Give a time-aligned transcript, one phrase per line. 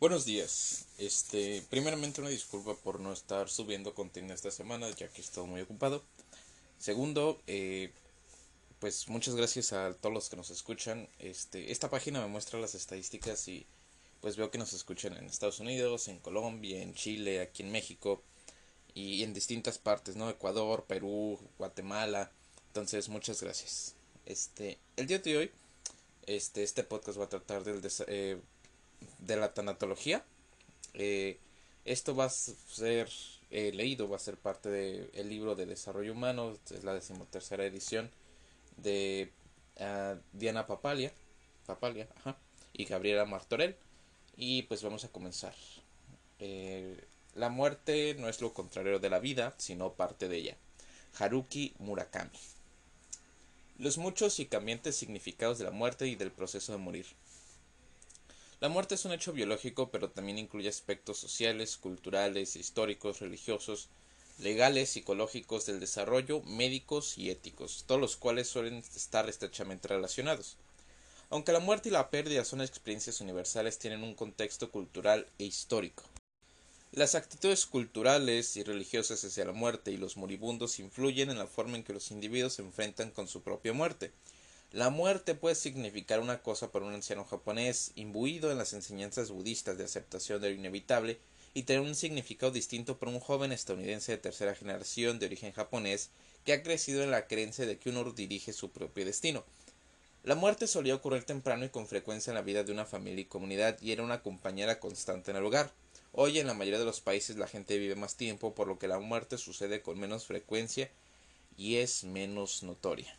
[0.00, 0.86] Buenos días.
[0.96, 5.60] Este, primeramente una disculpa por no estar subiendo contenido esta semana, ya que estado muy
[5.60, 6.02] ocupado.
[6.78, 7.92] Segundo, eh,
[8.78, 11.06] pues muchas gracias a todos los que nos escuchan.
[11.18, 13.66] Este, esta página me muestra las estadísticas y
[14.22, 18.22] pues veo que nos escuchan en Estados Unidos, en Colombia, en Chile, aquí en México
[18.94, 20.30] y en distintas partes, ¿no?
[20.30, 22.32] Ecuador, Perú, Guatemala.
[22.68, 23.96] Entonces, muchas gracias.
[24.24, 25.50] Este, el día de hoy,
[26.24, 28.40] este, este podcast va a tratar del eh,
[29.18, 30.24] de la tanatología.
[30.94, 31.38] Eh,
[31.84, 33.08] esto va a ser
[33.50, 38.10] eh, leído, va a ser parte del libro de desarrollo humano, es la decimotercera edición
[38.76, 39.32] de
[39.78, 41.12] ah, Diana Papalia,
[41.66, 42.08] Papalia
[42.72, 43.76] y Gabriela Martorell.
[44.36, 45.54] Y pues vamos a comenzar.
[46.38, 50.56] Eh, la muerte no es lo contrario de la vida, sino parte de ella.
[51.18, 52.38] Haruki Murakami.
[53.78, 57.06] Los muchos y cambiantes significados de la muerte y del proceso de morir.
[58.60, 63.88] La muerte es un hecho biológico, pero también incluye aspectos sociales, culturales, históricos, religiosos,
[64.38, 70.58] legales, psicológicos, del desarrollo, médicos y éticos, todos los cuales suelen estar estrechamente relacionados.
[71.30, 76.02] Aunque la muerte y la pérdida son experiencias universales, tienen un contexto cultural e histórico.
[76.92, 81.78] Las actitudes culturales y religiosas hacia la muerte y los moribundos influyen en la forma
[81.78, 84.12] en que los individuos se enfrentan con su propia muerte,
[84.72, 89.76] la muerte puede significar una cosa para un anciano japonés imbuido en las enseñanzas budistas
[89.76, 91.18] de aceptación de lo inevitable
[91.54, 96.10] y tener un significado distinto para un joven estadounidense de tercera generación de origen japonés
[96.44, 99.44] que ha crecido en la creencia de que uno dirige su propio destino.
[100.22, 103.24] La muerte solía ocurrir temprano y con frecuencia en la vida de una familia y
[103.24, 105.72] comunidad y era una compañera constante en el hogar.
[106.12, 108.86] Hoy en la mayoría de los países la gente vive más tiempo por lo que
[108.86, 110.88] la muerte sucede con menos frecuencia
[111.56, 113.16] y es menos notoria.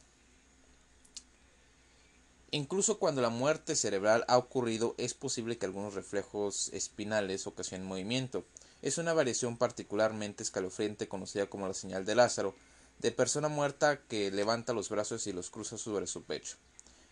[2.53, 8.43] Incluso cuando la muerte cerebral ha ocurrido, es posible que algunos reflejos espinales ocasionen movimiento.
[8.81, 12.53] Es una variación particularmente escalofriante conocida como la señal de Lázaro,
[12.99, 16.57] de persona muerta que levanta los brazos y los cruza sobre su pecho.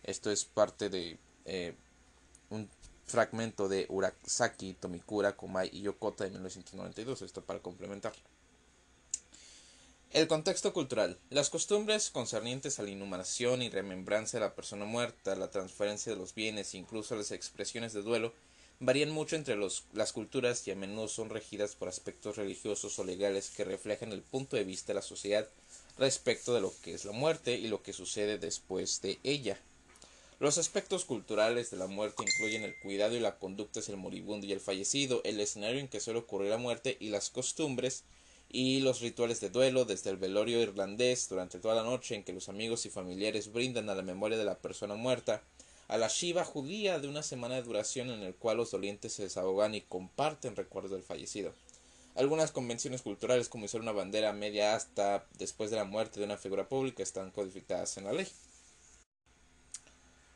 [0.04, 1.74] Esto es parte de eh,
[2.50, 2.70] un
[3.06, 7.22] fragmento de Urasaki, Tomikura, Komai y Yokota de 1992.
[7.22, 8.14] Esto para complementar.
[10.12, 11.20] El contexto cultural.
[11.30, 16.18] Las costumbres concernientes a la inhumación y remembranza de la persona muerta, la transferencia de
[16.18, 18.34] los bienes e incluso las expresiones de duelo
[18.80, 23.52] varían mucho entre las culturas y a menudo son regidas por aspectos religiosos o legales
[23.52, 25.48] que reflejan el punto de vista de la sociedad
[26.00, 29.60] respecto de lo que es la muerte y lo que sucede después de ella.
[30.40, 34.48] Los aspectos culturales de la muerte incluyen el cuidado y la conducta hacia el moribundo
[34.48, 38.06] y el fallecido, el escenario en que suele ocurrir la muerte y las costumbres
[38.50, 42.34] y los rituales de duelo desde el velorio irlandés durante toda la noche en que
[42.34, 45.44] los amigos y familiares brindan a la memoria de la persona muerta,
[45.88, 49.24] a la Shiva judía de una semana de duración en el cual los dolientes se
[49.24, 51.54] desahogan y comparten recuerdos del fallecido.
[52.16, 56.38] Algunas convenciones culturales como usar una bandera media hasta después de la muerte de una
[56.38, 58.28] figura pública están codificadas en la ley.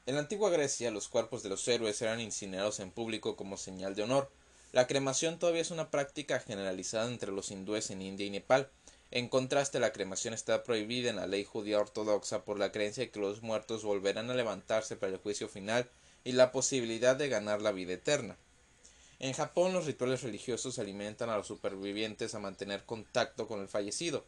[0.06, 3.96] En la antigua Grecia los cuerpos de los héroes eran incinerados en público como señal
[3.96, 4.32] de honor,
[4.74, 8.70] la cremación todavía es una práctica generalizada entre los hindúes en India y Nepal.
[9.12, 13.12] En contraste, la cremación está prohibida en la ley judía ortodoxa por la creencia de
[13.12, 15.88] que los muertos volverán a levantarse para el juicio final
[16.24, 18.36] y la posibilidad de ganar la vida eterna.
[19.20, 24.26] En Japón los rituales religiosos alimentan a los supervivientes a mantener contacto con el fallecido.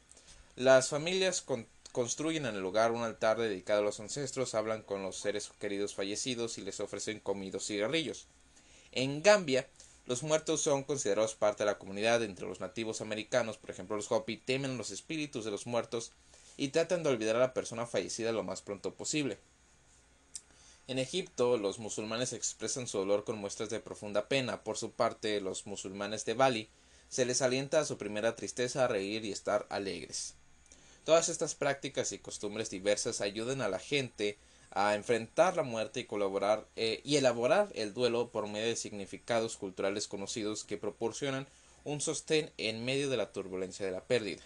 [0.56, 1.44] Las familias
[1.92, 5.96] construyen en el hogar un altar dedicado a los ancestros, hablan con los seres queridos
[5.96, 8.28] fallecidos y les ofrecen comidos y cigarrillos.
[8.92, 9.68] En Gambia,
[10.06, 14.12] los muertos son considerados parte de la comunidad entre los nativos americanos, por ejemplo los
[14.12, 16.12] Hopi temen los espíritus de los muertos
[16.58, 19.38] y tratan de olvidar a la persona fallecida lo más pronto posible.
[20.88, 24.64] En Egipto, los musulmanes expresan su dolor con muestras de profunda pena.
[24.64, 26.70] Por su parte, los musulmanes de Bali
[27.10, 30.36] se les alienta a su primera tristeza a reír y estar alegres.
[31.04, 34.38] Todas estas prácticas y costumbres diversas ayudan a la gente
[34.76, 39.56] a enfrentar la muerte y colaborar eh, y elaborar el duelo por medio de significados
[39.56, 41.48] culturales conocidos que proporcionan
[41.86, 44.44] un sostén en medio de la turbulencia de la pérdida.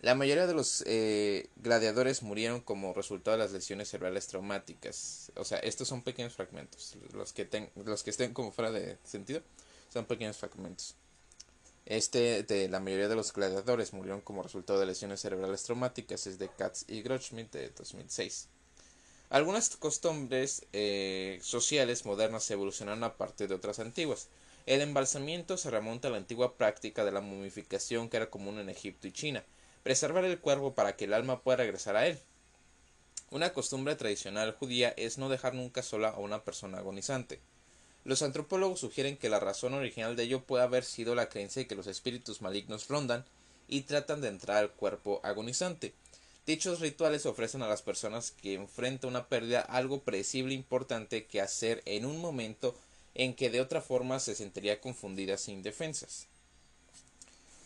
[0.00, 5.32] La mayoría de los eh, gladiadores murieron como resultado de las lesiones cerebrales traumáticas.
[5.34, 6.96] O sea, estos son pequeños fragmentos.
[7.14, 9.40] Los que, los que estén como fuera de sentido
[9.92, 10.94] son pequeños fragmentos.
[11.86, 16.38] Este de la mayoría de los gladiadores murieron como resultado de lesiones cerebrales traumáticas es
[16.38, 18.48] de Katz y Groschmidt de 2006.
[19.30, 24.28] Algunas costumbres eh, sociales modernas evolucionaron a partir de otras antiguas.
[24.66, 28.68] El embalsamiento se remonta a la antigua práctica de la momificación que era común en
[28.68, 29.44] Egipto y China,
[29.82, 32.18] preservar el cuerpo para que el alma pueda regresar a él.
[33.30, 37.40] Una costumbre tradicional judía es no dejar nunca sola a una persona agonizante.
[38.04, 41.66] Los antropólogos sugieren que la razón original de ello puede haber sido la creencia de
[41.66, 43.24] que los espíritus malignos rondan
[43.66, 45.94] y tratan de entrar al cuerpo agonizante.
[46.46, 51.40] Dichos rituales ofrecen a las personas que enfrentan una pérdida algo predecible e importante que
[51.40, 52.74] hacer en un momento
[53.14, 56.26] en que de otra forma se sentiría confundidas e indefensas.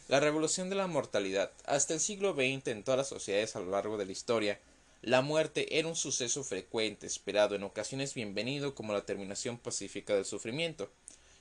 [0.07, 1.51] La revolución de la mortalidad.
[1.65, 4.61] Hasta el siglo XX en todas las sociedades a lo largo de la historia,
[5.03, 10.25] la muerte era un suceso frecuente, esperado, en ocasiones bienvenido como la terminación pacífica del
[10.25, 10.89] sufrimiento.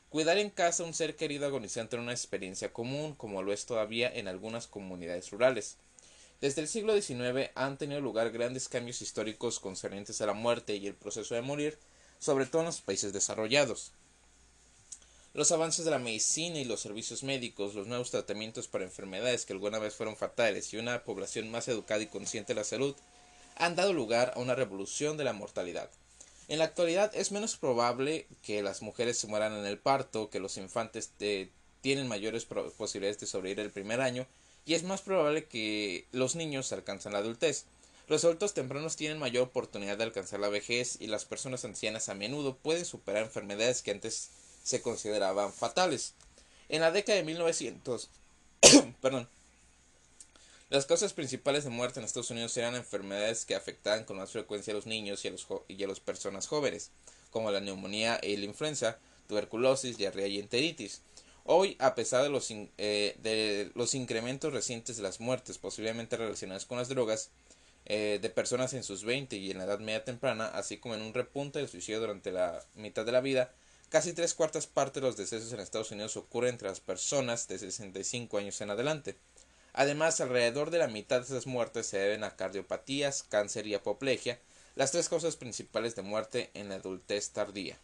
[0.09, 3.67] Cuidar en casa a un ser querido agonizante era una experiencia común, como lo es
[3.67, 5.77] todavía en algunas comunidades rurales.
[6.39, 10.85] Desde el siglo XIX han tenido lugar grandes cambios históricos concernientes a la muerte y
[10.85, 11.79] el proceso de morir,
[12.19, 13.91] sobre todo en los países desarrollados.
[15.33, 19.53] Los avances de la medicina y los servicios médicos, los nuevos tratamientos para enfermedades que
[19.53, 22.95] alguna vez fueron fatales y una población más educada y consciente de la salud
[23.55, 25.89] han dado lugar a una revolución de la mortalidad.
[26.49, 30.39] En la actualidad es menos probable que las mujeres se mueran en el parto, que
[30.39, 31.11] los infantes
[31.81, 34.27] tienen mayores posibilidades de sobrevivir el primer año
[34.67, 37.65] y es más probable que los niños alcancen la adultez.
[38.09, 42.15] Los adultos tempranos tienen mayor oportunidad de alcanzar la vejez y las personas ancianas a
[42.15, 44.29] menudo pueden superar enfermedades que antes
[44.63, 46.15] se consideraban fatales.
[46.67, 48.09] En la década de 1900,
[49.01, 49.29] perdón,
[50.69, 54.73] las causas principales de muerte en Estados Unidos eran enfermedades que afectaban con más frecuencia
[54.73, 56.91] a los niños y a, los y a las personas jóvenes,
[57.31, 58.99] como la neumonía y la influenza,
[59.29, 61.03] tuberculosis, diarrea y enteritis.
[61.49, 66.65] Hoy, a pesar de los, eh, de los incrementos recientes de las muertes posiblemente relacionadas
[66.65, 67.29] con las drogas,
[67.85, 71.01] eh, de personas en sus 20 y en la edad media temprana, así como en
[71.01, 73.53] un repunte del suicidio durante la mitad de la vida,
[73.87, 77.59] casi tres cuartas partes de los decesos en Estados Unidos ocurren entre las personas de
[77.59, 79.15] 65 años en adelante.
[79.71, 84.37] Además, alrededor de la mitad de esas muertes se deben a cardiopatías, cáncer y apoplejía,
[84.75, 87.79] las tres causas principales de muerte en la adultez tardía.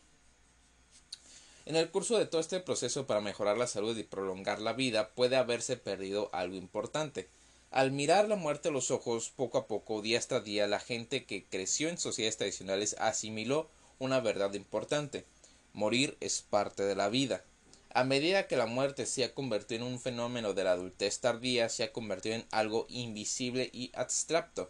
[1.65, 5.11] En el curso de todo este proceso para mejorar la salud y prolongar la vida
[5.11, 7.29] puede haberse perdido algo importante.
[7.71, 11.23] Al mirar la muerte a los ojos, poco a poco, día tras día, la gente
[11.23, 15.25] que creció en sociedades tradicionales asimiló una verdad importante.
[15.71, 17.45] Morir es parte de la vida.
[17.93, 21.69] A medida que la muerte se ha convertido en un fenómeno de la adultez tardía,
[21.69, 24.69] se ha convertido en algo invisible y abstracto.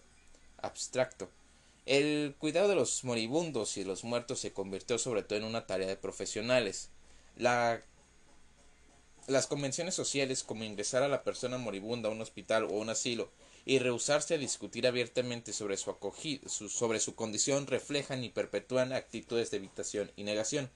[0.58, 1.28] abstracto.
[1.86, 5.88] El cuidado de los moribundos y los muertos se convirtió sobre todo en una tarea
[5.88, 6.90] de profesionales.
[7.36, 7.84] La,
[9.28, 13.32] las convenciones sociales como ingresar a la persona moribunda a un hospital o un asilo
[13.66, 20.24] y rehusarse a discutir abiertamente sobre su condición reflejan y perpetúan actitudes de evitación y
[20.24, 20.70] negación.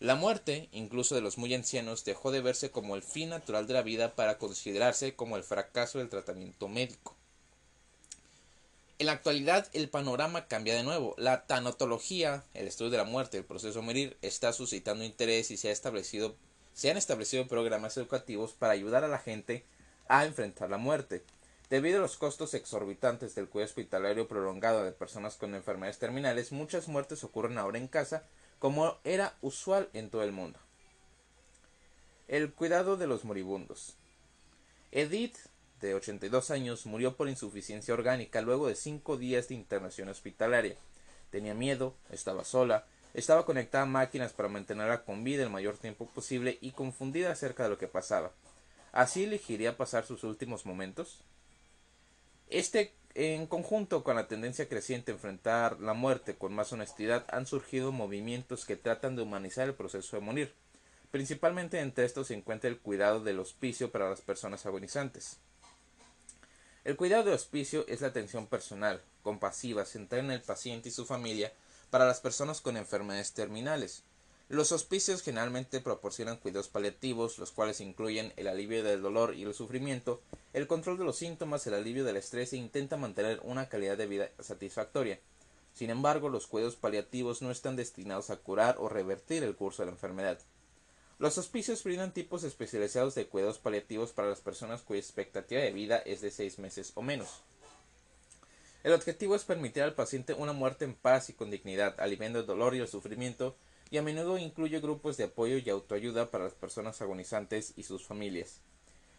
[0.00, 3.74] La muerte, incluso de los muy ancianos, dejó de verse como el fin natural de
[3.74, 7.13] la vida para considerarse como el fracaso del tratamiento médico.
[8.98, 11.14] En la actualidad el panorama cambia de nuevo.
[11.18, 15.56] La tanatología, el estudio de la muerte, el proceso de morir, está suscitando interés y
[15.56, 16.36] se, ha establecido,
[16.74, 19.64] se han establecido programas educativos para ayudar a la gente
[20.06, 21.24] a enfrentar la muerte.
[21.70, 26.86] Debido a los costos exorbitantes del cuidado hospitalario prolongado de personas con enfermedades terminales, muchas
[26.86, 28.22] muertes ocurren ahora en casa
[28.60, 30.60] como era usual en todo el mundo.
[32.28, 33.96] El cuidado de los moribundos.
[34.92, 35.36] Edith,
[35.88, 40.76] de 82 años, murió por insuficiencia orgánica luego de cinco días de internación hospitalaria.
[41.30, 46.06] Tenía miedo, estaba sola, estaba conectada a máquinas para mantenerla con vida el mayor tiempo
[46.06, 48.32] posible y confundida acerca de lo que pasaba.
[48.92, 51.20] ¿Así elegiría pasar sus últimos momentos?
[52.48, 57.46] Este en conjunto con la tendencia creciente a enfrentar la muerte con más honestidad, han
[57.46, 60.52] surgido movimientos que tratan de humanizar el proceso de morir.
[61.12, 65.38] Principalmente entre estos se encuentra el cuidado del hospicio para las personas agonizantes.
[66.84, 71.06] El cuidado de hospicio es la atención personal, compasiva, centrada en el paciente y su
[71.06, 71.52] familia
[71.90, 74.04] para las personas con enfermedades terminales,
[74.50, 79.54] los hospicios generalmente proporcionan cuidados paliativos, los cuales incluyen el alivio del dolor y el
[79.54, 80.20] sufrimiento,
[80.52, 84.06] el control de los síntomas, el alivio del estrés e intenta mantener una calidad de
[84.06, 85.18] vida satisfactoria.
[85.72, 89.86] Sin embargo, los cuidados paliativos no están destinados a curar o revertir el curso de
[89.86, 90.38] la enfermedad.
[91.24, 95.96] Los hospicios brindan tipos especializados de cuidados paliativos para las personas cuya expectativa de vida
[95.96, 97.40] es de seis meses o menos.
[98.82, 102.44] El objetivo es permitir al paciente una muerte en paz y con dignidad, aliviando el
[102.44, 103.56] dolor y el sufrimiento
[103.90, 108.04] y a menudo incluye grupos de apoyo y autoayuda para las personas agonizantes y sus
[108.04, 108.60] familias.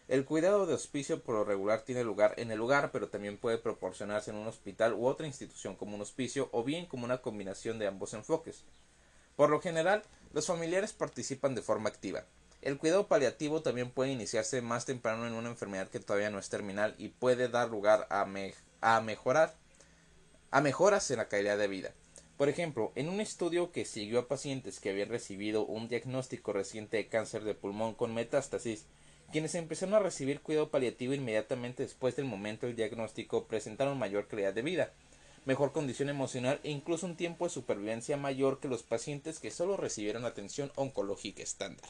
[0.08, 3.58] El cuidado de hospicio por lo regular tiene lugar en el lugar, pero también puede
[3.58, 7.80] proporcionarse en un hospital u otra institución como un hospicio o bien como una combinación
[7.80, 8.64] de ambos enfoques.
[9.36, 10.04] Por lo general,
[10.36, 12.26] los familiares participan de forma activa.
[12.62, 16.50] El cuidado paliativo también puede iniciarse más temprano en una enfermedad que todavía no es
[16.50, 18.26] terminal y puede dar lugar a,
[19.00, 19.56] mejorar
[20.52, 21.94] a mejoras en la calidad de vida.
[22.36, 26.98] Por ejemplo, en un estudio que siguió a pacientes que habían recibido un diagnóstico reciente
[26.98, 28.88] de cáncer de pulmón con metástasis,
[29.32, 34.54] quienes empezaron a recibir cuidado paliativo inmediatamente después del momento del diagnóstico presentaron mayor calidad
[34.54, 34.92] de vida,
[35.46, 39.78] mejor condición emocional e incluso un tiempo de supervivencia mayor que los pacientes que solo
[39.78, 41.88] recibieron atención oncológica estándar.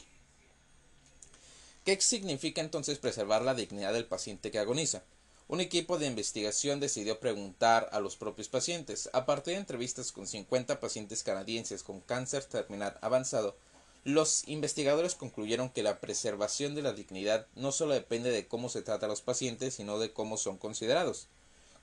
[1.85, 5.03] ¿Qué significa entonces preservar la dignidad del paciente que agoniza?
[5.47, 10.25] Un equipo de investigación decidió preguntar a los propios pacientes, a partir de entrevistas con
[10.25, 13.55] 50 pacientes canadienses con cáncer terminal avanzado,
[14.03, 18.81] los investigadores concluyeron que la preservación de la dignidad no solo depende de cómo se
[18.81, 21.27] trata a los pacientes, sino de cómo son considerados.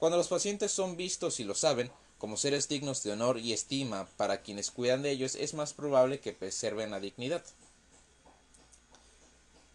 [0.03, 4.09] Cuando los pacientes son vistos y lo saben, como seres dignos de honor y estima
[4.17, 7.45] para quienes cuidan de ellos, es más probable que preserven la dignidad.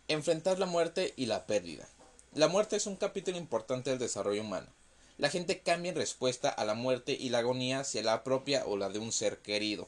[0.10, 1.88] Enfrentar la muerte y la pérdida.
[2.34, 4.68] La muerte es un capítulo importante del desarrollo humano.
[5.18, 8.76] La gente cambia en respuesta a la muerte y la agonía hacia la propia o
[8.76, 9.88] la de un ser querido.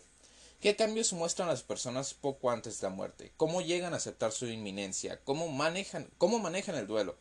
[0.61, 3.33] ¿Qué cambios muestran las personas poco antes de la muerte?
[3.35, 5.19] ¿Cómo llegan a aceptar su inminencia?
[5.25, 7.17] ¿Cómo manejan, cómo manejan el duelo?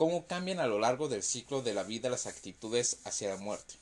[0.00, 3.74] Cómo cambian a lo largo del ciclo de la vida las actitudes hacia la muerte.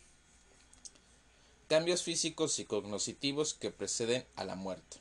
[1.68, 4.96] Cambios físicos y cognitivos que preceden a la muerte.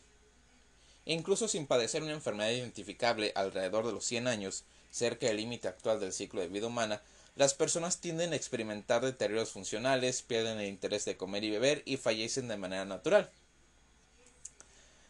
[1.06, 6.00] incluso sin padecer una enfermedad identificable alrededor de los 100 años, cerca del límite actual
[6.00, 7.02] del ciclo de vida humana,
[7.36, 11.98] las personas tienden a experimentar deterioros funcionales, pierden el interés de comer y beber y
[11.98, 13.32] fallecen de manera natural.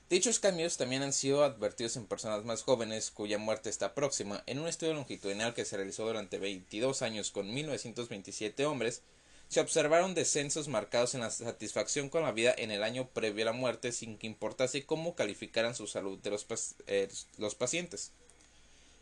[0.09, 4.41] Dichos cambios también han sido advertidos en personas más jóvenes cuya muerte está próxima.
[4.45, 9.01] En un estudio longitudinal que se realizó durante 22 años con 1927 hombres,
[9.49, 13.51] se observaron descensos marcados en la satisfacción con la vida en el año previo a
[13.51, 16.47] la muerte sin que importase cómo calificaran su salud de los,
[16.87, 18.13] eh, los pacientes.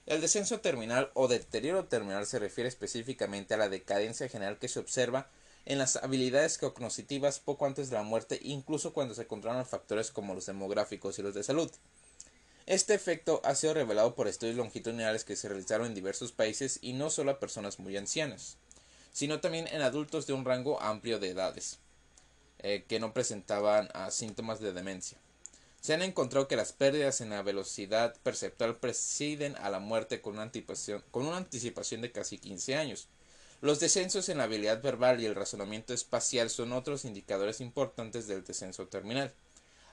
[0.07, 4.79] El descenso terminal o deterioro terminal se refiere específicamente a la decadencia general que se
[4.79, 5.29] observa
[5.65, 10.35] en las habilidades cognitivas poco antes de la muerte, incluso cuando se controlan factores como
[10.35, 11.71] los demográficos y los de salud.
[12.67, 16.93] Este efecto ha sido revelado por estudios longitudinales que se realizaron en diversos países y
[16.93, 18.57] no solo a personas muy ancianas,
[19.11, 21.79] sino también en adultos de un rango amplio de edades,
[22.59, 25.17] eh, que no presentaban ah, síntomas de demencia.
[25.79, 30.33] Se han encontrado que las pérdidas en la velocidad perceptual presiden a la muerte con
[30.33, 30.51] una
[31.11, 33.07] con una anticipación de casi 15 años,
[33.61, 38.43] los descensos en la habilidad verbal y el razonamiento espacial son otros indicadores importantes del
[38.43, 39.33] descenso terminal.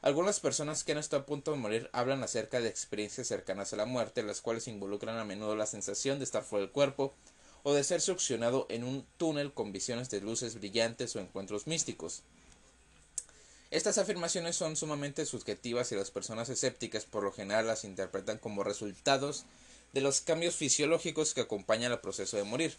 [0.02, 3.76] Algunas personas que han estado a punto de morir hablan acerca de experiencias cercanas a
[3.76, 7.14] la muerte, las cuales involucran a menudo la sensación de estar fuera del cuerpo
[7.62, 12.22] o de ser succionado en un túnel con visiones de luces brillantes o encuentros místicos.
[13.70, 18.64] Estas afirmaciones son sumamente subjetivas y las personas escépticas por lo general las interpretan como
[18.64, 19.44] resultados
[19.92, 22.76] de los cambios fisiológicos que acompañan al proceso de morir.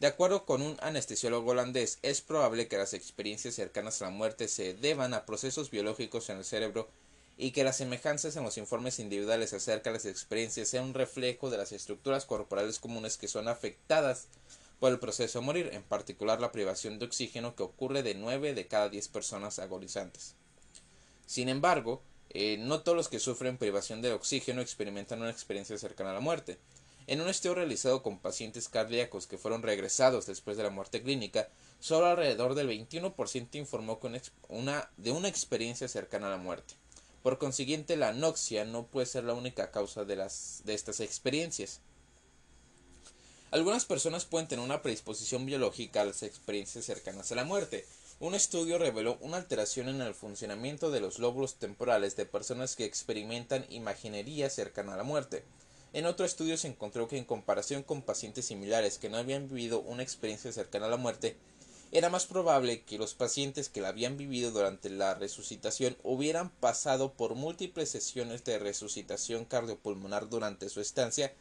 [0.00, 4.48] De acuerdo con un anestesiólogo holandés, es probable que las experiencias cercanas a la muerte
[4.48, 6.88] se deban a procesos biológicos en el cerebro
[7.36, 11.50] y que las semejanzas en los informes individuales acerca de las experiencias sean un reflejo
[11.50, 14.26] de las estructuras corporales comunes que son afectadas
[14.80, 18.54] por el proceso de morir, en particular la privación de oxígeno que ocurre de 9
[18.54, 20.34] de cada 10 personas agonizantes.
[21.26, 26.10] Sin embargo, eh, no todos los que sufren privación de oxígeno experimentan una experiencia cercana
[26.10, 26.58] a la muerte.
[27.06, 31.50] En un estudio realizado con pacientes cardíacos que fueron regresados después de la muerte clínica,
[31.78, 34.00] solo alrededor del 21% informó
[34.48, 36.74] una, de una experiencia cercana a la muerte.
[37.22, 41.80] Por consiguiente, la anoxia no puede ser la única causa de, de estas experiencias.
[43.50, 47.86] Algunas personas pueden tener una predisposición biológica a las experiencias cercanas a la muerte.
[48.18, 52.84] Un estudio reveló una alteración en el funcionamiento de los lóbulos temporales de personas que
[52.84, 55.44] experimentan imaginería cercana a la muerte.
[55.94, 59.80] En otro estudio se encontró que en comparación con pacientes similares que no habían vivido
[59.80, 61.36] una experiencia cercana a la muerte,
[61.92, 67.12] era más probable que los pacientes que la habían vivido durante la resucitación hubieran pasado
[67.12, 71.32] por múltiples sesiones de resucitación cardiopulmonar durante su estancia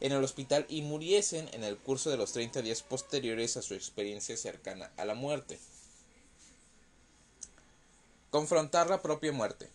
[0.00, 3.72] en el hospital y muriesen en el curso de los 30 días posteriores a su
[3.72, 5.58] experiencia cercana a la muerte.
[8.28, 9.70] Confrontar la propia muerte.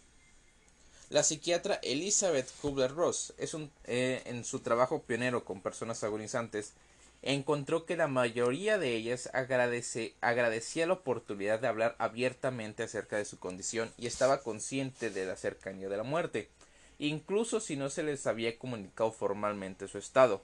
[1.09, 3.33] La psiquiatra Elizabeth Kubler-Ross
[3.85, 6.73] eh, en su trabajo pionero con personas agonizantes
[7.21, 13.39] encontró que la mayoría de ellas agradecía la oportunidad de hablar abiertamente acerca de su
[13.39, 16.49] condición y estaba consciente de la cercanía de la muerte,
[16.99, 20.41] incluso si no se les había comunicado formalmente su estado.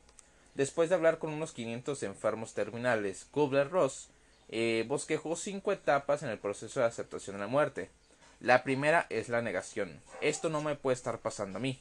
[0.56, 4.08] Después de hablar con unos 500 enfermos terminales, Kubler-Ross
[4.50, 7.90] eh, bosquejó cinco etapas en el proceso de aceptación de la muerte.
[8.44, 10.02] La primera es la negación.
[10.20, 11.80] Esto no me puede estar pasando a mí.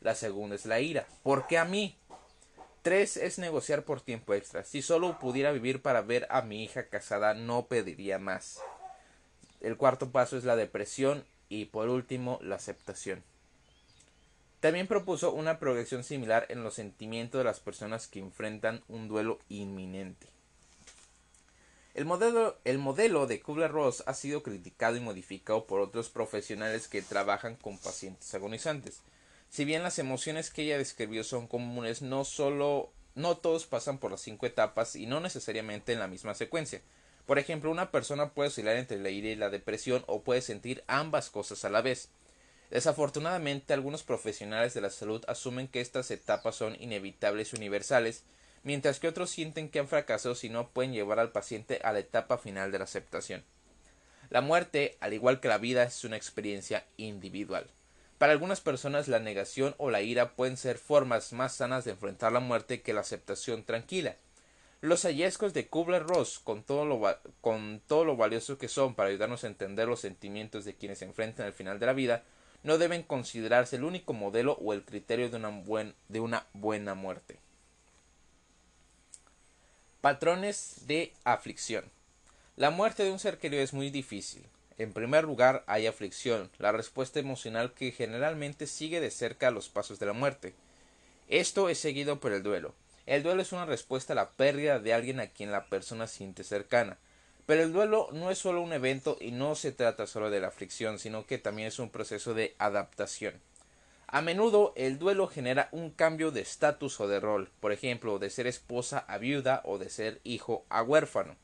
[0.00, 1.04] La segunda es la ira.
[1.24, 1.96] ¿Por qué a mí?
[2.82, 4.62] Tres es negociar por tiempo extra.
[4.62, 8.60] Si solo pudiera vivir para ver a mi hija casada, no pediría más.
[9.60, 13.24] el cuarto paso es la depresión y por último la aceptación.
[14.60, 19.40] También propuso una progresión similar en los sentimientos de las personas que enfrentan un duelo
[19.48, 20.35] inminente.
[21.96, 27.00] El modelo, el modelo de Kubler-Ross ha sido criticado y modificado por otros profesionales que
[27.00, 29.00] trabajan con pacientes agonizantes.
[29.48, 34.10] Si bien las emociones que ella describió son comunes, no solo no todos pasan por
[34.10, 36.82] las cinco etapas y no necesariamente en la misma secuencia.
[37.24, 40.84] Por ejemplo, una persona puede oscilar entre la ira y la depresión o puede sentir
[40.88, 42.10] ambas cosas a la vez.
[42.70, 48.24] Desafortunadamente, algunos profesionales de la salud asumen que estas etapas son inevitables y universales,
[48.66, 52.00] mientras que otros sienten que han fracasado si no pueden llevar al paciente a la
[52.00, 53.44] etapa final de la aceptación.
[54.28, 57.68] La muerte, al igual que la vida, es una experiencia individual.
[58.18, 62.32] Para algunas personas la negación o la ira pueden ser formas más sanas de enfrentar
[62.32, 64.16] la muerte que la aceptación tranquila.
[64.80, 67.00] Los hallazgos de Kubler-Ross, con, todo lo,
[67.40, 71.04] con todo lo valioso que son para ayudarnos a entender los sentimientos de quienes se
[71.04, 72.24] enfrentan al final de la vida,
[72.64, 77.38] no deben considerarse el único modelo o el criterio de una, de una buena muerte.
[80.06, 81.84] Patrones de aflicción.
[82.54, 84.46] La muerte de un ser querido es muy difícil.
[84.78, 89.98] En primer lugar, hay aflicción, la respuesta emocional que generalmente sigue de cerca los pasos
[89.98, 90.54] de la muerte.
[91.26, 92.72] Esto es seguido por el duelo.
[93.06, 96.44] El duelo es una respuesta a la pérdida de alguien a quien la persona siente
[96.44, 96.98] cercana.
[97.44, 100.46] Pero el duelo no es solo un evento y no se trata solo de la
[100.46, 103.34] aflicción, sino que también es un proceso de adaptación.
[104.06, 108.30] A menudo el duelo genera un cambio de estatus o de rol, por ejemplo, de
[108.30, 111.36] ser esposa a viuda o de ser hijo a huérfano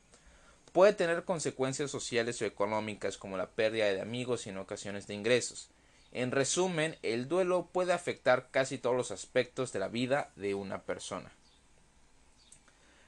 [0.72, 5.14] puede tener consecuencias sociales o económicas como la pérdida de amigos y en ocasiones de
[5.14, 5.68] ingresos.
[6.10, 10.82] En resumen, el duelo puede afectar casi todos los aspectos de la vida de una
[10.82, 11.32] persona.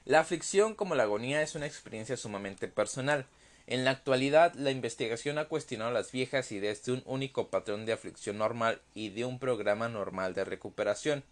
[0.05, 3.25] La aflicción como la agonía es una experiencia sumamente personal.
[3.67, 7.93] En la actualidad, la investigación ha cuestionado las viejas ideas de un único patrón de
[7.93, 11.23] aflicción normal y de un programa normal de recuperación.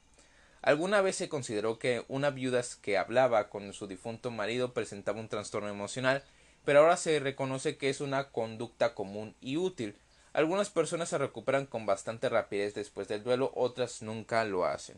[0.64, 5.28] Alguna vez se consideró que una viuda que hablaba con su difunto marido presentaba un
[5.28, 6.24] trastorno emocional,
[6.66, 9.96] pero ahora se reconoce que es una conducta común y útil.
[10.32, 14.98] Algunas personas se recuperan con bastante rapidez después del duelo, otras nunca lo hacen.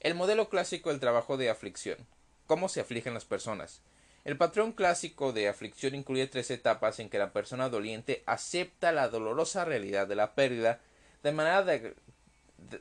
[0.00, 1.98] El modelo clásico del trabajo de aflicción.
[2.46, 3.80] ¿Cómo se afligen las personas?
[4.24, 9.08] El patrón clásico de aflicción incluye tres etapas en que la persona doliente acepta la
[9.08, 10.80] dolorosa realidad de la pérdida
[11.22, 11.94] de manera de,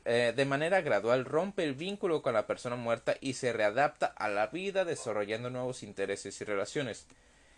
[0.06, 4.30] eh, de manera gradual rompe el vínculo con la persona muerta y se readapta a
[4.30, 7.08] la vida desarrollando nuevos intereses y relaciones.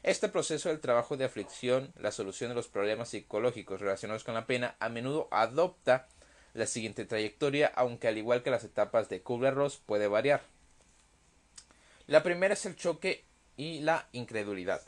[0.03, 4.47] Este proceso del trabajo de aflicción, la solución de los problemas psicológicos relacionados con la
[4.47, 6.07] pena, a menudo adopta
[6.53, 10.41] la siguiente trayectoria, aunque al igual que las etapas de Kubler-Ross puede variar.
[12.07, 13.25] La primera es el choque
[13.57, 14.81] y la incredulidad.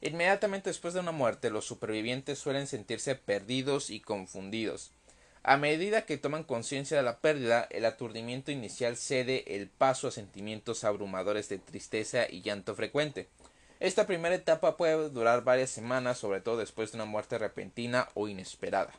[0.00, 4.90] Inmediatamente después de una muerte, los supervivientes suelen sentirse perdidos y confundidos.
[5.44, 10.12] A medida que toman conciencia de la pérdida, el aturdimiento inicial cede el paso a
[10.12, 13.28] sentimientos abrumadores de tristeza y llanto frecuente.
[13.80, 18.28] Esta primera etapa puede durar varias semanas, sobre todo después de una muerte repentina o
[18.28, 18.92] inesperada.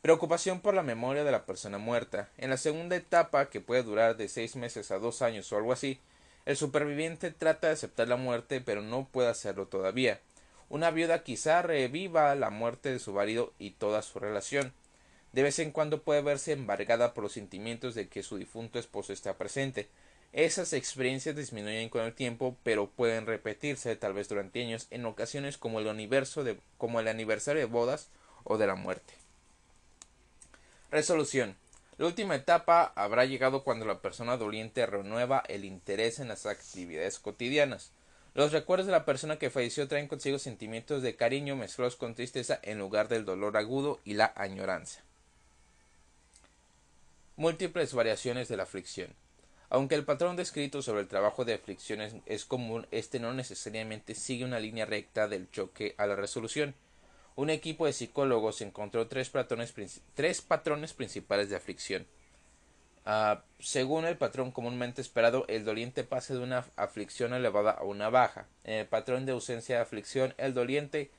[0.00, 2.30] Preocupación por la memoria de la persona muerta.
[2.38, 5.72] En la segunda etapa, que puede durar de seis meses a dos años o algo
[5.72, 5.98] así,
[6.46, 10.20] el superviviente trata de aceptar la muerte, pero no puede hacerlo todavía.
[10.68, 14.72] Una viuda quizá reviva la muerte de su marido y toda su relación.
[15.32, 19.12] De vez en cuando puede verse embargada por los sentimientos de que su difunto esposo
[19.12, 19.88] está presente.
[20.32, 25.58] Esas experiencias disminuyen con el tiempo, pero pueden repetirse, tal vez durante años, en ocasiones
[25.58, 28.08] como el, universo de, como el aniversario de bodas
[28.44, 29.14] o de la muerte.
[30.90, 31.56] Resolución.
[31.98, 37.18] La última etapa habrá llegado cuando la persona doliente renueva el interés en las actividades
[37.18, 37.90] cotidianas.
[38.34, 42.60] Los recuerdos de la persona que falleció traen consigo sentimientos de cariño mezclados con tristeza
[42.62, 45.00] en lugar del dolor agudo y la añoranza.
[47.36, 49.14] Múltiples variaciones de la aflicción.
[49.70, 54.44] Aunque el patrón descrito sobre el trabajo de aflicciones es común, este no necesariamente sigue
[54.44, 56.74] una línea recta del choque a la resolución.
[57.36, 59.72] Un equipo de psicólogos encontró tres patrones,
[60.94, 62.06] principales de aflicción.
[63.04, 68.08] Uh, según el patrón comúnmente esperado, el doliente pasa de una aflicción elevada a una
[68.08, 68.48] baja.
[68.64, 71.10] En el patrón de ausencia de aflicción, el doliente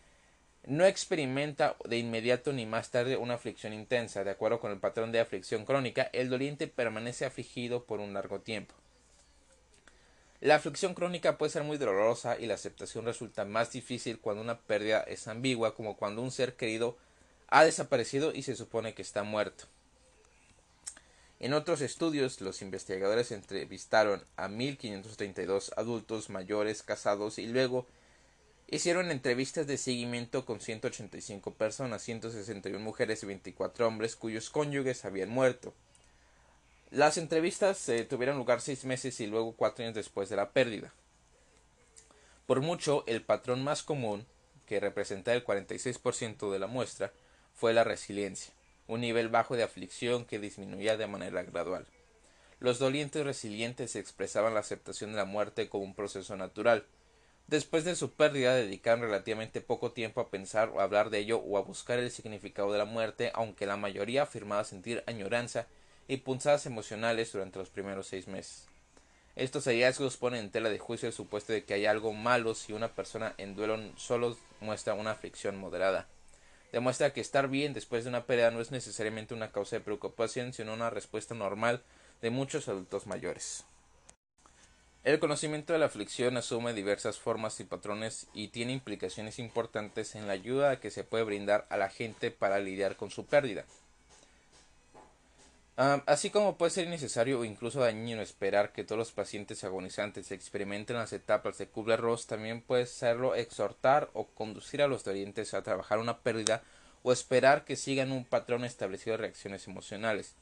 [0.66, 4.24] no experimenta de inmediato ni más tarde una aflicción intensa.
[4.24, 8.42] De acuerdo con el patrón de aflicción crónica, el doliente permanece afligido por un largo
[8.42, 8.74] tiempo.
[10.40, 14.60] La aflicción crónica puede ser muy dolorosa y la aceptación resulta más difícil cuando una
[14.60, 16.98] pérdida es ambigua, como cuando un ser querido
[17.48, 19.66] ha desaparecido y se supone que está muerto.
[21.40, 27.88] En otros estudios, los investigadores entrevistaron a 1532 adultos mayores casados y luego
[28.70, 35.30] Hicieron entrevistas de seguimiento con 185 personas, 161 mujeres y 24 hombres cuyos cónyuges habían
[35.30, 35.74] muerto.
[36.90, 40.94] Las entrevistas eh, tuvieron lugar seis meses y luego cuatro años después de la pérdida.
[42.46, 44.26] Por mucho, el patrón más común,
[44.66, 47.12] que representa el 46% de la muestra,
[47.54, 48.54] fue la resiliencia,
[48.88, 51.86] un nivel bajo de aflicción que disminuía de manera gradual.
[52.62, 56.86] Los dolientes resilientes expresaban la aceptación de la muerte como un proceso natural.
[57.48, 61.58] Después de su pérdida dedicaron relativamente poco tiempo a pensar o hablar de ello o
[61.58, 65.68] a buscar el significado de la muerte, aunque la mayoría afirmaba sentir añoranza
[66.08, 68.68] y punzadas emocionales durante los primeros seis meses.
[69.36, 72.74] Estos hallazgos ponen en tela de juicio el supuesto de que hay algo malo si
[72.74, 76.08] una persona en duelo solo muestra una aflicción moderada.
[76.72, 80.54] Demuestra que estar bien después de una pérdida no es necesariamente una causa de preocupación,
[80.54, 81.84] sino una respuesta normal
[82.22, 83.64] de muchos adultos mayores.
[85.04, 90.28] El conocimiento de la aflicción asume diversas formas y patrones y tiene implicaciones importantes en
[90.28, 93.66] la ayuda que se puede brindar a la gente para lidiar con su pérdida
[95.78, 100.98] así como puede ser innecesario o incluso dañino esperar que todos los pacientes agonizantes experimenten
[100.98, 106.00] las etapas de Kubler-Ross, también puede serlo exhortar o conducir a los dolientes a trabajar
[106.00, 106.64] una pérdida
[107.04, 110.34] o esperar que sigan un patrón establecido de reacciones emocionales.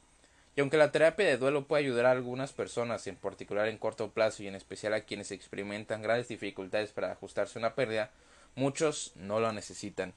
[0.56, 4.12] Y aunque la terapia de duelo puede ayudar a algunas personas, en particular en corto
[4.12, 8.10] plazo y en especial a quienes experimentan grandes dificultades para ajustarse a una pérdida,
[8.56, 10.14] muchos no lo necesitan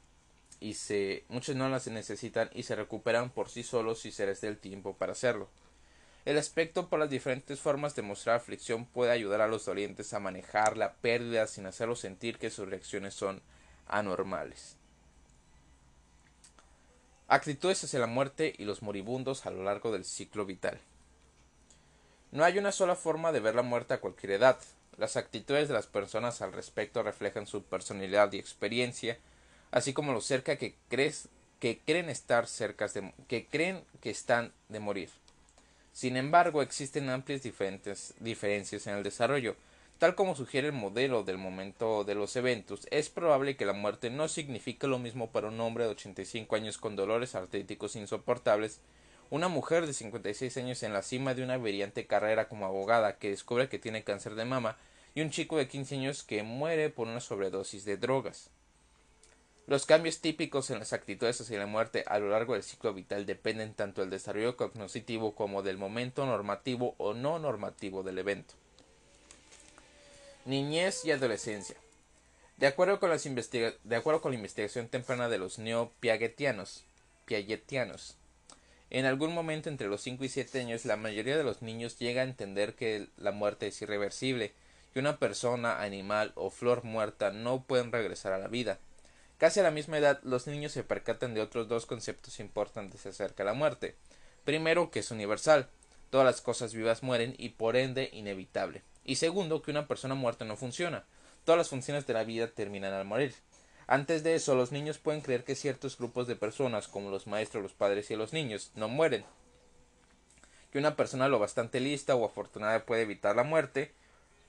[0.61, 4.41] y se muchos no las necesitan y se recuperan por sí solos si se les
[4.41, 5.49] dé el tiempo para hacerlo.
[6.25, 10.21] El aspecto por las diferentes formas de mostrar aflicción puede ayudar a los dolientes a
[10.21, 13.41] manejar la pérdida sin hacerlos sentir que sus reacciones son
[13.87, 14.77] anormales.
[17.29, 20.79] Actitudes hacia la muerte y los moribundos a lo largo del ciclo vital.
[22.31, 24.59] No hay una sola forma de ver la muerte a cualquier edad.
[24.99, 29.19] Las actitudes de las personas al respecto reflejan su personalidad y experiencia,
[29.71, 31.29] así como lo cerca que crees
[31.61, 35.11] que creen estar cerca de que creen que están de morir.
[35.93, 39.57] Sin embargo, existen amplias diferentes diferencias en el desarrollo.
[39.99, 44.11] Tal como sugiere el modelo del momento de los eventos, es probable que la muerte
[44.11, 48.81] no signifique lo mismo para un hombre de 85 años con dolores artríticos insoportables,
[49.31, 53.31] una mujer de 56 años en la cima de una brillante carrera como abogada que
[53.31, 54.77] descubre que tiene cáncer de mama
[55.17, 58.51] y un chico de 15 años que muere por una sobredosis de drogas.
[59.69, 63.27] Los cambios típicos en las actitudes hacia la muerte a lo largo del ciclo vital
[63.27, 68.55] dependen tanto del desarrollo cognitivo como del momento normativo o no normativo del evento.
[70.47, 71.77] Niñez y adolescencia.
[72.57, 73.19] De acuerdo con, la
[74.35, 76.87] investigación temprana de los neo-piagetianos,
[78.89, 82.23] en algún momento entre los 5 y 7 años la mayoría de los niños llega
[82.23, 84.55] a entender que la muerte es irreversible,
[84.95, 88.79] que una persona, animal o flor muerta no pueden regresar a la vida
[89.39, 93.45] Casi a la misma edad, los niños se percatan de otros dos conceptos importantes acerca
[93.45, 93.95] de la muerte.
[94.45, 95.69] Primero, que es universal.
[96.11, 98.83] Todas las cosas vivas mueren y por ende inevitable.
[99.05, 101.05] Y segundo, que una persona muerta no funciona.
[101.45, 103.33] Todas las funciones de la vida terminan al morir.
[103.87, 107.63] Antes de eso, los niños pueden creer que ciertos grupos de personas, como los maestros,
[107.63, 109.25] los padres y los niños, no mueren.
[110.73, 113.93] Que una persona lo bastante lista o afortunada puede evitar la muerte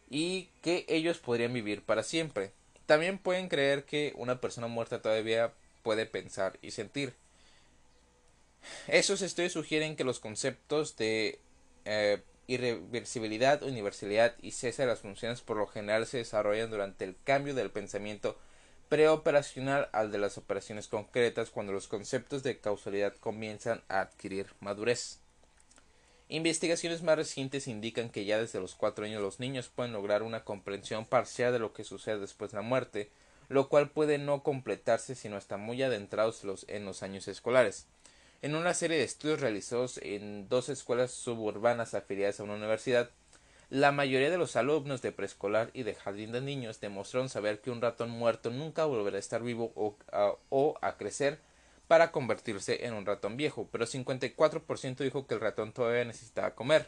[0.10, 2.52] y que ellos podrían vivir para siempre.
[2.90, 7.14] También pueden creer que una persona muerta todavía puede pensar y sentir.
[8.88, 11.38] Esos estudios sugieren que los conceptos de
[11.86, 17.16] eh, irreversibilidad, universalidad y cese de las funciones por lo general se desarrollan durante el
[17.24, 18.40] cambio del pensamiento
[18.90, 25.20] preoperacional al de las operaciones concretas cuando los conceptos de causalidad comienzan a adquirir madurez.
[26.32, 30.44] Investigaciones más recientes indican que ya desde los cuatro años los niños pueden lograr una
[30.44, 33.10] comprensión parcial de lo que sucede después de la muerte,
[33.48, 37.88] lo cual puede no completarse sino hasta muy adentrados en los años escolares.
[38.44, 43.10] En una serie de estudios realizados en dos escuelas suburbanas afiliadas a una universidad,
[43.72, 47.72] la mayoría de los alumnos de preescolar y de jardín de niños demostraron saber que
[47.72, 51.40] un ratón muerto nunca volverá a estar vivo o a crecer
[51.90, 56.88] para convertirse en un ratón viejo, pero 54% dijo que el ratón todavía necesitaba comer.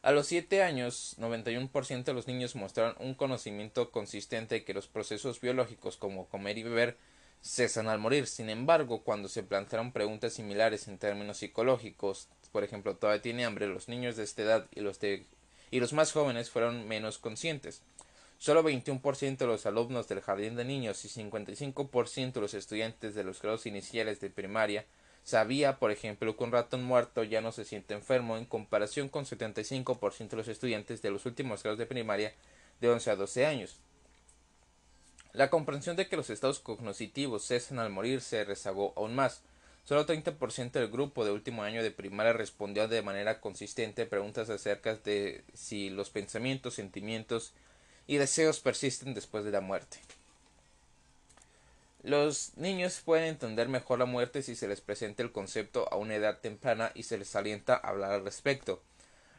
[0.00, 4.88] A los 7 años, 91% de los niños mostraron un conocimiento consistente de que los
[4.88, 6.96] procesos biológicos como comer y beber
[7.42, 8.26] cesan al morir.
[8.26, 13.66] Sin embargo, cuando se plantearon preguntas similares en términos psicológicos, por ejemplo, todavía tiene hambre,
[13.66, 15.26] los niños de esta edad y los, de,
[15.70, 17.82] y los más jóvenes fueron menos conscientes.
[18.40, 23.22] Solo 21% de los alumnos del jardín de niños y 55% de los estudiantes de
[23.22, 24.86] los grados iniciales de primaria
[25.24, 29.26] sabía, por ejemplo, que un ratón muerto ya no se siente enfermo en comparación con
[29.26, 32.32] 75% de los estudiantes de los últimos grados de primaria
[32.80, 33.76] de 11 a 12 años.
[35.34, 39.42] La comprensión de que los estados cognitivos cesan al morir se rezagó aún más.
[39.84, 44.94] Solo 30% del grupo de último año de primaria respondió de manera consistente preguntas acerca
[44.94, 47.52] de si los pensamientos, sentimientos
[48.10, 49.98] y deseos persisten después de la muerte.
[52.02, 56.16] Los niños pueden entender mejor la muerte si se les presenta el concepto a una
[56.16, 58.82] edad temprana y se les alienta a hablar al respecto.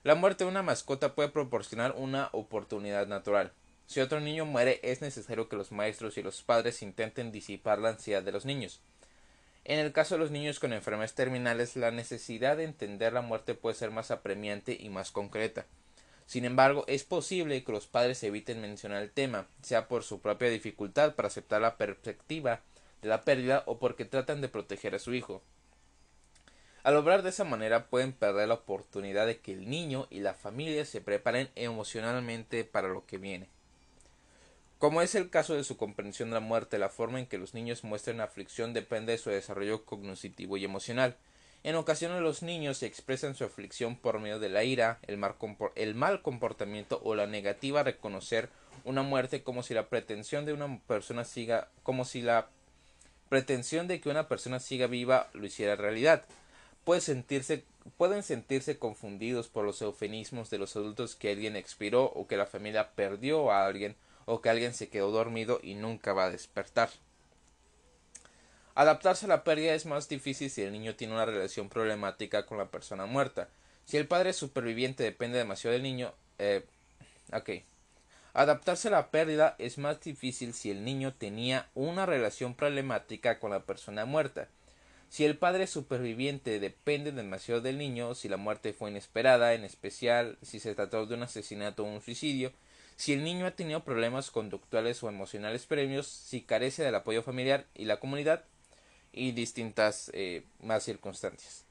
[0.04, 3.52] La muerte de una mascota puede proporcionar una oportunidad natural.
[3.88, 7.90] Si otro niño muere es necesario que los maestros y los padres intenten disipar la
[7.90, 8.80] ansiedad de los niños.
[9.66, 13.54] En el caso de los niños con enfermedades terminales, la necesidad de entender la muerte
[13.54, 15.66] puede ser más apremiante y más concreta.
[16.32, 20.48] Sin embargo, es posible que los padres eviten mencionar el tema, sea por su propia
[20.48, 22.62] dificultad para aceptar la perspectiva
[23.02, 25.42] de la pérdida o porque tratan de proteger a su hijo.
[26.84, 30.34] Al obrar de esa manera pueden perder la oportunidad de que el niño y la
[30.34, 33.50] familia se preparen emocionalmente para lo que viene.
[34.78, 37.54] Como es el caso de su comprensión de la muerte, la forma en que los
[37.54, 41.18] niños muestran aflicción depende de su desarrollo cognitivo y emocional.
[41.64, 47.00] En ocasiones los niños expresan su aflicción por medio de la ira, el mal, comportamiento
[47.04, 48.50] o la negativa a reconocer
[48.84, 52.48] una muerte como si la pretensión de una persona siga como si la
[53.30, 56.26] pretensión de que una persona siga viva lo hiciera realidad.
[56.84, 62.48] Pueden sentirse confundidos por los eufemismos de los adultos que alguien expiró o que la
[62.48, 63.96] familia perdió a alguien
[64.26, 66.90] o que alguien se quedó dormido y nunca va a despertar.
[68.74, 72.58] Adaptarse a la pérdida es más difícil si el niño tiene una relación problemática con
[72.58, 73.50] la persona muerta.
[73.86, 76.64] Si el padre superviviente depende demasiado del niño, eh,
[77.34, 77.50] ok.
[78.34, 83.52] Adaptarse a la pérdida es más difícil si el niño tenía una relación problemática con
[83.52, 84.48] la persona muerta.
[85.10, 90.38] Si el padre superviviente depende demasiado del niño, si la muerte fue inesperada, en especial
[90.42, 92.54] si se trató de un asesinato o un suicidio,
[92.96, 97.66] si el niño ha tenido problemas conductuales o emocionales previos, si carece del apoyo familiar
[97.76, 98.46] y la comunidad,
[99.14, 101.66] y distintas eh, más circunstancias.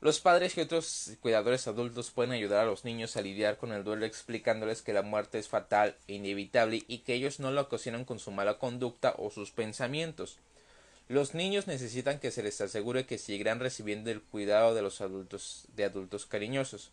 [0.00, 3.84] Los padres y otros cuidadores adultos pueden ayudar a los niños a lidiar con el
[3.84, 8.06] duelo explicándoles que la muerte es fatal e inevitable y que ellos no la ocasionan
[8.06, 10.38] con su mala conducta o sus pensamientos.
[11.08, 15.66] Los niños necesitan que se les asegure que seguirán recibiendo el cuidado de los adultos
[15.76, 16.92] de adultos cariñosos.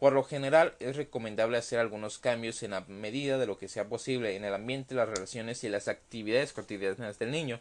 [0.00, 3.88] Por lo general es recomendable hacer algunos cambios en la medida de lo que sea
[3.88, 7.60] posible en el ambiente, las relaciones y las actividades cotidianas del niño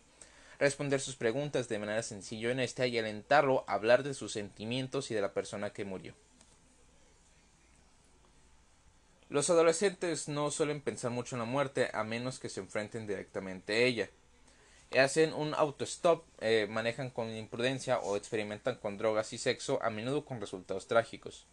[0.59, 5.11] responder sus preguntas de manera sencilla y honesta y alentarlo a hablar de sus sentimientos
[5.11, 6.15] y de la persona que murió.
[9.29, 13.73] Los adolescentes no suelen pensar mucho en la muerte a menos que se enfrenten directamente
[13.73, 14.09] a ella.
[14.97, 20.23] Hacen un autostop, eh, manejan con imprudencia o experimentan con drogas y sexo, a menudo
[20.23, 21.45] con resultados trágicos.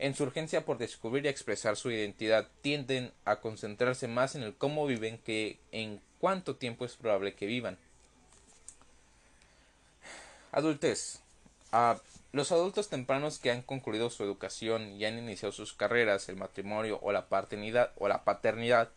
[0.00, 4.56] En su urgencia por descubrir y expresar su identidad, tienden a concentrarse más en el
[4.56, 7.78] cómo viven que en cuánto tiempo es probable que vivan.
[10.52, 11.20] Adultez.
[12.32, 16.98] Los adultos tempranos que han concluido su educación y han iniciado sus carreras, el matrimonio
[17.00, 18.90] o la paternidad o la paternidad,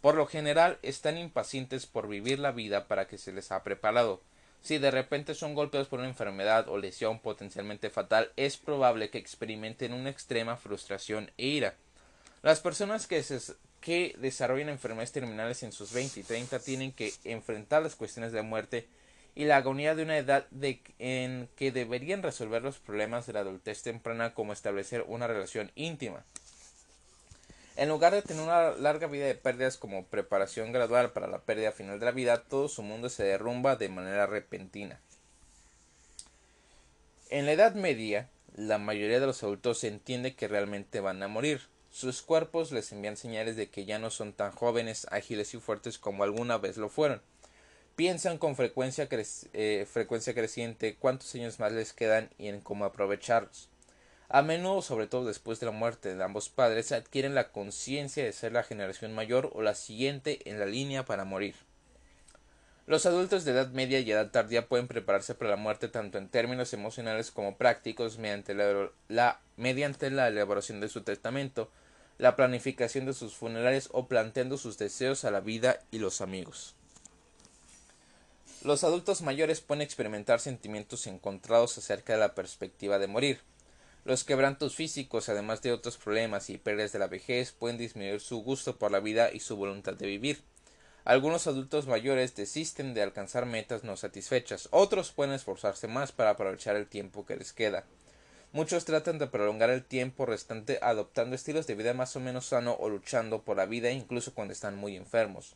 [0.00, 4.20] por lo general están impacientes por vivir la vida para que se les ha preparado.
[4.62, 9.18] Si de repente son golpeados por una enfermedad o lesión potencialmente fatal, es probable que
[9.18, 11.74] experimenten una extrema frustración e ira.
[12.42, 13.24] Las personas que,
[13.80, 18.42] que desarrollan enfermedades terminales en sus 20 y 30 tienen que enfrentar las cuestiones de
[18.42, 18.86] muerte
[19.40, 20.44] y la agonía de una edad
[20.98, 26.26] en que deberían resolver los problemas de la adultez temprana como establecer una relación íntima.
[27.76, 31.72] En lugar de tener una larga vida de pérdidas como preparación gradual para la pérdida
[31.72, 35.00] final de la vida, todo su mundo se derrumba de manera repentina.
[37.30, 41.62] En la Edad Media, la mayoría de los adultos entiende que realmente van a morir.
[41.90, 45.96] Sus cuerpos les envían señales de que ya no son tan jóvenes, ágiles y fuertes
[45.96, 47.22] como alguna vez lo fueron
[48.00, 49.06] piensan con frecuencia,
[49.52, 53.68] eh, frecuencia creciente cuántos años más les quedan y en cómo aprovecharlos.
[54.30, 58.32] A menudo, sobre todo después de la muerte de ambos padres, adquieren la conciencia de
[58.32, 61.56] ser la generación mayor o la siguiente en la línea para morir.
[62.86, 66.30] Los adultos de edad media y edad tardía pueden prepararse para la muerte tanto en
[66.30, 71.70] términos emocionales como prácticos mediante la, mediante la elaboración de su testamento,
[72.16, 76.76] la planificación de sus funerales o planteando sus deseos a la vida y los amigos.
[78.62, 83.40] Los adultos mayores pueden experimentar sentimientos encontrados acerca de la perspectiva de morir.
[84.04, 88.42] Los quebrantos físicos, además de otros problemas y pérdidas de la vejez, pueden disminuir su
[88.42, 90.42] gusto por la vida y su voluntad de vivir.
[91.06, 96.76] Algunos adultos mayores desisten de alcanzar metas no satisfechas, otros pueden esforzarse más para aprovechar
[96.76, 97.86] el tiempo que les queda.
[98.52, 102.76] Muchos tratan de prolongar el tiempo restante adoptando estilos de vida más o menos sano
[102.78, 105.54] o luchando por la vida incluso cuando están muy enfermos.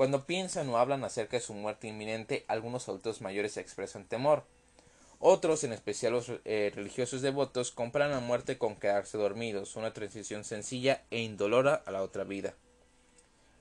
[0.00, 4.44] Cuando piensan o hablan acerca de su muerte inminente, algunos adultos mayores expresan temor.
[5.18, 10.42] Otros, en especial los eh, religiosos devotos, compran la muerte con quedarse dormidos, una transición
[10.42, 12.54] sencilla e indolora a la otra vida.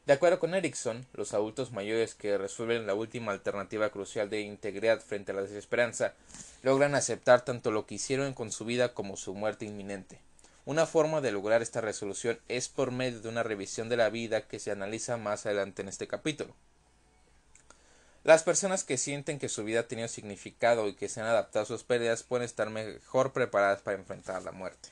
[0.05, 5.01] De acuerdo con Erickson, los adultos mayores que resuelven la última alternativa crucial de integridad
[5.01, 6.13] frente a la desesperanza
[6.63, 10.21] logran aceptar tanto lo que hicieron con su vida como su muerte inminente.
[10.69, 14.47] Una forma de lograr esta resolución es por medio de una revisión de la vida
[14.47, 16.55] que se analiza más adelante en este capítulo.
[18.23, 21.63] Las personas que sienten que su vida ha tenido significado y que se han adaptado
[21.63, 24.89] a sus pérdidas pueden estar mejor preparadas para enfrentar la muerte.